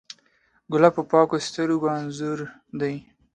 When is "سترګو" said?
1.47-1.87